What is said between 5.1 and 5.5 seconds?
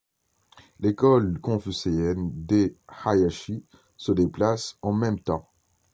temps.